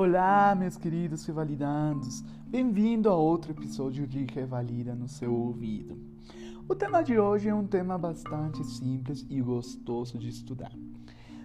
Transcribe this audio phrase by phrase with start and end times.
[0.00, 2.22] Olá, meus queridos revalidandos.
[2.46, 5.98] Bem-vindo a outro episódio de Revalida no seu ouvido.
[6.68, 10.70] O tema de hoje é um tema bastante simples e gostoso de estudar.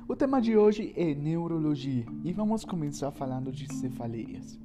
[0.08, 4.60] O tema de hoje é neurologia e vamos começar falando de cefaleias.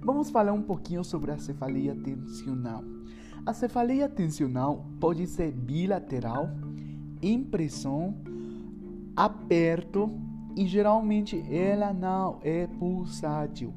[0.00, 2.82] Vamos falar um pouquinho sobre a cefaleia tensional.
[3.46, 6.50] A cefaleia tensional pode ser bilateral,
[7.22, 8.16] impressão,
[9.14, 10.10] aperto
[10.56, 13.72] e geralmente ela não é pulsátil.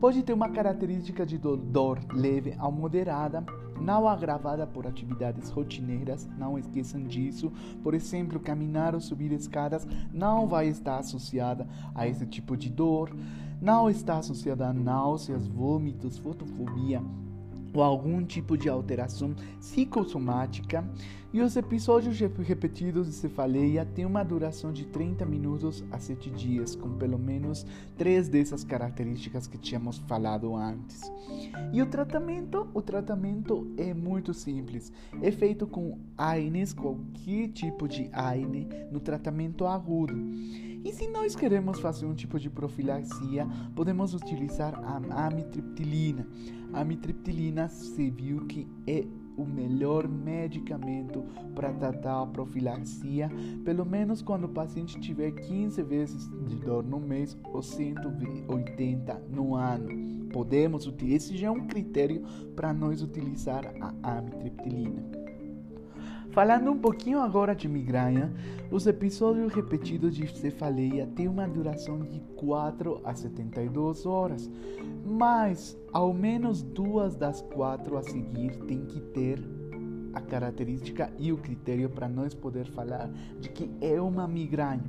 [0.00, 3.44] Pode ter uma característica de dor leve a moderada,
[3.80, 7.52] não agravada por atividades rotineiras, não esqueçam disso.
[7.82, 13.10] Por exemplo, caminhar ou subir escadas não vai estar associada a esse tipo de dor,
[13.60, 17.02] não está associada a náuseas, vômitos, fotofobia,
[17.72, 20.84] ou algum tipo de alteração psicossomática,
[21.30, 26.74] e os episódios repetidos de cefaleia têm uma duração de 30 minutos a 7 dias,
[26.74, 27.66] com pelo menos
[27.98, 31.02] três dessas características que tínhamos falado antes.
[31.70, 32.66] E o tratamento?
[32.72, 34.90] O tratamento é muito simples.
[35.20, 40.14] É feito com AINES, qualquer tipo de AINE, no tratamento agudo.
[40.84, 46.26] E se nós queremos fazer um tipo de profilaxia, podemos utilizar a amitriptilina.
[46.72, 49.04] A amitriptilina se viu que é
[49.36, 53.30] o melhor medicamento para tratar a profilaxia,
[53.64, 59.54] pelo menos quando o paciente tiver 15 vezes de dor no mês ou 180 no
[59.54, 60.28] ano.
[60.32, 62.22] Podemos utilizar, esse já é um critério
[62.54, 65.17] para nós utilizar a amitriptilina.
[66.30, 68.32] Falando um pouquinho agora de migraña,
[68.70, 74.50] os episódios repetidos de cefaleia têm uma duração de 4 a 72 horas,
[75.04, 79.42] mas ao menos duas das quatro a seguir têm que ter
[80.12, 84.84] a característica e o critério para nós poder falar de que é uma migraña.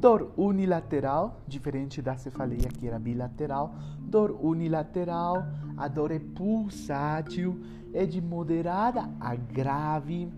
[0.00, 3.74] Dor unilateral, diferente da cefaleia que era bilateral.
[4.00, 5.44] Dor unilateral,
[5.76, 7.60] a dor é pulsátil,
[7.92, 10.28] é de moderada a grave,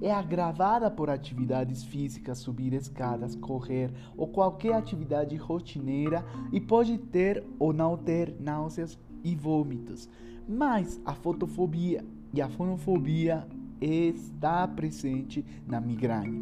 [0.00, 7.42] é agravada por atividades físicas, subir escadas, correr ou qualquer atividade rotineira e pode ter
[7.58, 10.08] ou não ter náuseas e vômitos.
[10.46, 13.46] Mas a fotofobia e a fonofobia
[13.80, 16.40] está presente na migraña.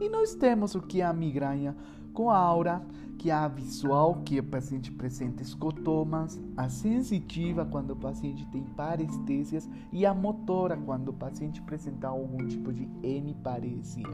[0.00, 1.76] E nós temos o que é a migraña
[2.12, 2.82] com a aura,
[3.18, 8.62] que é a visual, que o paciente apresenta escotomas, a sensitiva, quando o paciente tem
[8.62, 14.08] parestésias, e a motora, quando o paciente apresenta algum tipo de hemiparesia.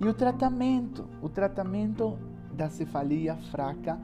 [0.00, 1.06] E o tratamento?
[1.20, 2.16] O tratamento
[2.52, 3.98] da cefalia fraca,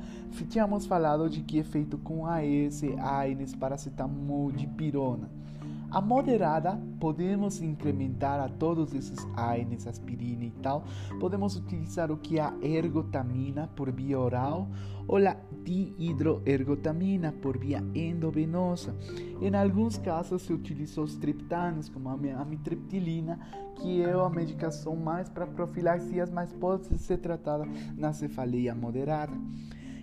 [0.48, 5.30] tínhamos falado de que é feito com AS, AINES, paracetamol, dipirona.
[5.90, 10.84] A moderada, podemos incrementar a todos esses AINES, aspirina e tal.
[11.18, 14.68] Podemos utilizar o que é a ergotamina por via oral
[15.06, 15.34] ou a
[15.64, 18.94] dihidroergotamina por via endovenosa.
[19.40, 23.38] Em alguns casos se utiliza os triptanos, como a amitriptilina,
[23.76, 27.64] que é a medicação mais para profilaxias, mas pode ser tratada
[27.96, 29.32] na cefaleia moderada.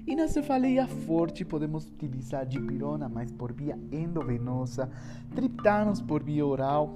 [0.07, 4.87] E na cefaleia forte podemos utilizar dipirona, mas por via endovenosa,
[5.33, 6.93] triptanos por via oral,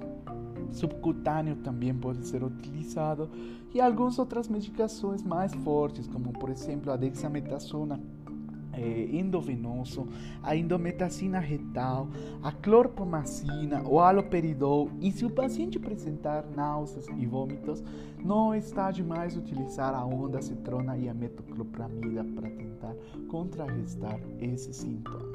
[0.70, 3.28] subcutâneo também pode ser utilizado
[3.74, 8.00] e algumas outras medicações mais fortes, como por exemplo a dexametasona
[8.72, 10.06] é, endovenoso,
[10.42, 12.08] a indometacina retal,
[12.42, 14.90] a clorpromacina, o haloperidol.
[15.00, 17.82] E se o paciente apresentar náuseas e vômitos,
[18.18, 22.94] não está demais utilizar a onda citrona e a metoclopramida para tentar
[23.28, 25.29] contrarrestar esses sintomas.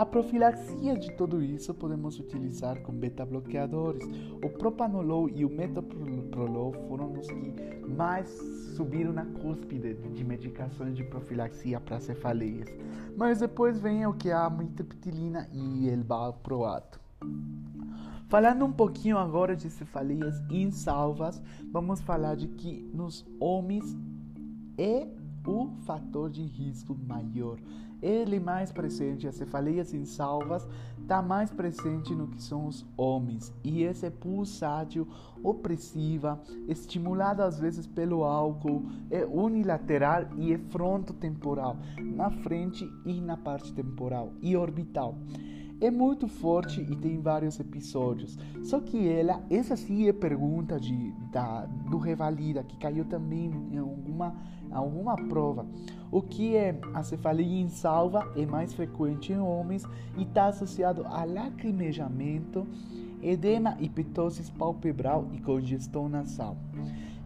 [0.00, 4.02] A profilaxia de tudo isso podemos utilizar com beta-bloqueadores.
[4.42, 8.26] O propanolol e o metoprolol foram os que mais
[8.74, 12.70] subiram na cúspide de medicações de profilaxia para cefaleias.
[13.14, 16.98] Mas depois vem o que é a mitriptilina e o valproato.
[18.26, 23.94] Falando um pouquinho agora de cefaleias insalvas, vamos falar de que nos homens
[24.78, 25.06] é
[25.46, 27.58] o fator de risco maior
[28.02, 30.66] ele mais presente, as cefaleias insalvas,
[31.00, 33.52] está mais presente no que são os homens.
[33.64, 35.08] E esse é pulsátil,
[35.42, 43.36] opressiva, estimulada às vezes pelo álcool, é unilateral e é frontotemporal, na frente e na
[43.36, 45.16] parte temporal e orbital
[45.80, 48.38] é muito forte e tem vários episódios.
[48.62, 53.78] Só que ela, essa sim é pergunta de, da, do Revalida, que caiu também em
[53.78, 54.34] alguma,
[54.70, 55.66] alguma prova.
[56.10, 59.84] O que é a cefalia insalva é mais frequente em homens
[60.18, 62.66] e está associado a lacrimejamento,
[63.22, 63.90] edema e
[64.58, 66.56] palpebral e congestão nasal.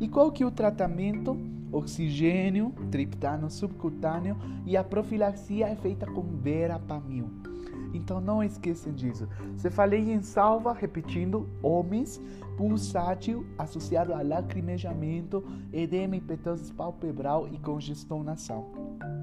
[0.00, 1.36] E qual que é o tratamento?
[1.72, 7.53] oxigênio, triptano subcutâneo e a profilaxia é feita com verapamil.
[7.94, 9.28] Então não esqueçam disso.
[9.56, 12.20] Se falei em salva, repetindo, homens,
[12.56, 18.70] pulsátil associado a lacrimejamento, edema, impetose palpebral e congestão nasal.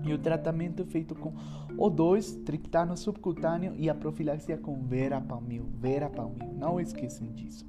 [0.04, 1.34] E o tratamento feito com
[1.78, 5.66] O2, triptano subcutâneo e a profilaxia com verapamil.
[5.80, 7.66] Verapamil, não esqueçam disso.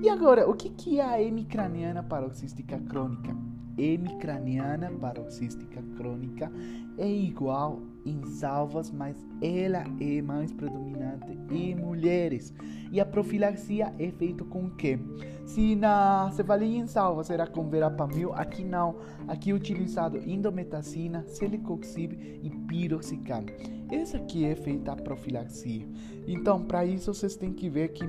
[0.00, 3.36] E agora, o que é a hemicraniana paroxística crônica?
[3.76, 6.50] Hemicraniana paroxística crônica
[6.98, 12.52] é igual em salvas, mas ela é mais predominante em mulheres.
[12.90, 14.98] E a profilaxia é feita com o quê?
[15.44, 18.96] Se na cefalia em salvas era com verapamil, aqui não.
[19.28, 22.12] Aqui é utilizado indometacina, celecoxib
[22.42, 23.46] e piroxicam.
[23.90, 25.86] Essa aqui é feita a profilaxia.
[26.26, 28.04] Então, para isso, vocês têm que ver que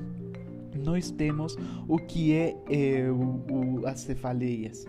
[0.77, 1.57] nós temos
[1.87, 4.85] o que é, é o, o, as cefaleias.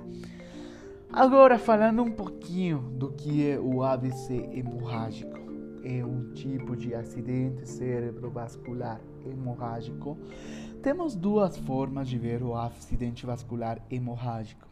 [1.17, 5.39] Agora, falando um pouquinho do que é o AVC hemorrágico.
[5.85, 10.19] É um tipo de acidente cerebrovascular hemorrágico.
[10.83, 14.67] Temos duas formas de ver o acidente vascular hemorrágico.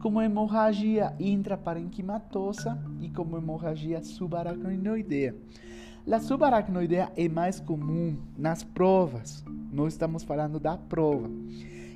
[0.00, 5.36] Como hemorragia intraparenquimatosa e como hemorragia subaracnoidea.
[6.10, 9.44] A subaracnoidea é mais comum nas provas.
[9.70, 11.30] Nós estamos falando da prova.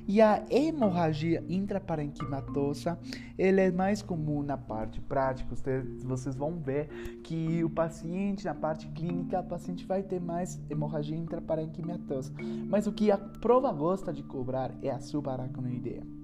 [0.07, 2.99] E a hemorragia intraparenquimatosa,
[3.37, 5.55] ela é mais comum na parte prática.
[6.03, 6.87] Vocês vão ver
[7.23, 12.33] que o paciente, na parte clínica, o paciente vai ter mais hemorragia intraparenquimatosa.
[12.67, 16.20] Mas o que a prova gosta de cobrar é a subaracnoidea.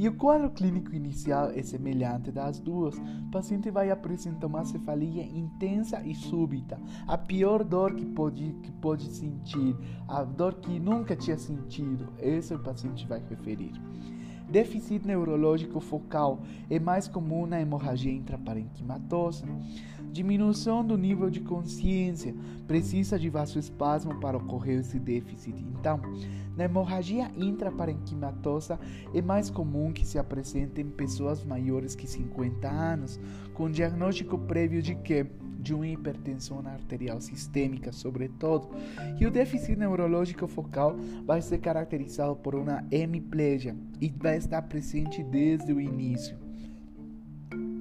[0.00, 2.96] E o quadro clínico inicial é semelhante das duas.
[2.96, 8.72] O paciente vai apresentar uma cefalia intensa e súbita, a pior dor que pode, que
[8.72, 9.76] pode sentir,
[10.08, 12.08] a dor que nunca tinha sentido.
[12.18, 13.72] Esse o paciente vai referir.
[14.48, 19.44] Déficit neurológico focal é mais comum na hemorragia intraparenquimatosa.
[20.12, 22.34] Diminuição do nível de consciência
[22.66, 25.54] precisa de vasoespasmo para ocorrer esse déficit.
[25.78, 26.00] Então,
[26.56, 28.78] na hemorragia intraparenquimatosa
[29.14, 33.20] é mais comum que se apresente em pessoas maiores que 50 anos,
[33.54, 35.26] com diagnóstico prévio de que
[35.60, 38.68] de uma hipertensão arterial sistêmica, sobretudo,
[39.20, 45.22] e o déficit neurológico focal vai ser caracterizado por uma hemiplegia e vai estar presente
[45.22, 46.49] desde o início.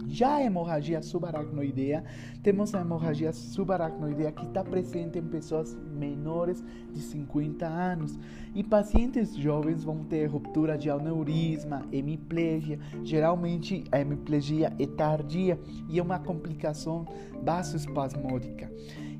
[0.09, 2.03] Já hemorragia subaracnoidea,
[2.41, 8.19] temos a hemorragia subaracnoidea que está presente em pessoas menores de 50 anos.
[8.55, 12.79] E pacientes jovens vão ter ruptura de aneurisma, hemiplegia.
[13.03, 17.05] Geralmente a hemiplegia é tardia e é uma complicação
[17.43, 18.71] vasoespasmódica.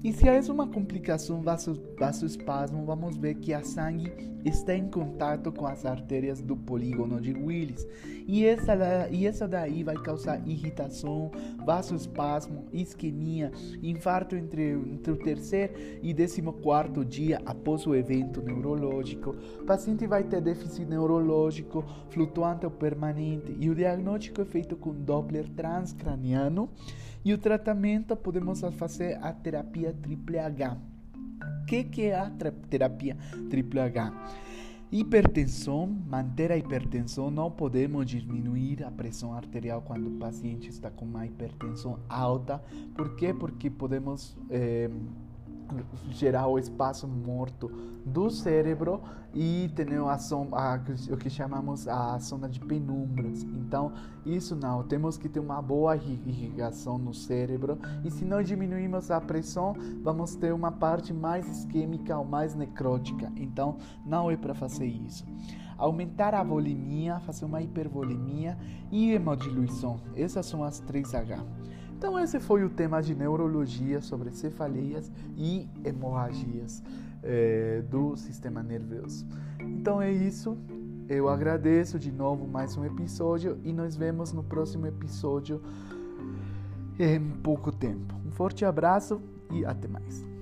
[0.02, 1.44] E se é uma complicação
[1.98, 4.14] vasoespasmo, vamos ver que a sangue
[4.46, 7.86] está em contato com as artérias do polígono de Willis.
[8.26, 11.30] E essa, e essa daí vai causar irritação,
[11.66, 13.52] vasoespasmo, isquemia,
[13.84, 19.36] infarto entre, entre o terceiro e décimo quarto dia após o evento neurológico.
[19.60, 24.94] O paciente vai ter déficit neurológico flutuante ou permanente e o diagnóstico é feito com
[24.94, 26.70] Doppler transcraniano
[27.24, 30.78] e o tratamento podemos fazer a terapia triple H.
[31.62, 32.30] O que, que é a
[32.70, 33.18] terapia
[33.50, 34.14] triple H?
[34.92, 41.06] Hipertensão, manter a hipertensão, não podemos diminuir a pressão arterial quando o paciente está com
[41.06, 42.60] uma hipertensão alta.
[42.96, 43.32] Por quê?
[43.32, 44.90] Porque podemos eh,
[46.12, 47.72] gerar o espaço morto
[48.06, 49.02] do cérebro
[49.34, 49.70] e
[50.54, 50.80] a,
[51.14, 53.44] o que chamamos a zona de penumbras.
[53.44, 53.92] Então,
[54.26, 59.22] isso não, temos que ter uma boa irrigação no cérebro e se não diminuirmos a
[59.22, 63.32] pressão, vamos ter uma parte mais isquêmica ou mais necrótica.
[63.36, 65.26] Então, não é para fazer isso.
[65.78, 68.58] Aumentar a volemia, fazer uma hipervolemia
[68.92, 70.02] e hemodiluição.
[70.16, 71.42] Essas são as três H.
[72.00, 76.82] Então esse foi o tema de neurologia sobre cefalias e hemorragias
[77.22, 79.28] é, do sistema nervoso.
[79.60, 80.58] Então é isso.
[81.10, 85.62] Eu agradeço de novo mais um episódio e nos vemos no próximo episódio
[86.98, 88.16] em pouco tempo.
[88.26, 90.39] Um forte abraço e até mais.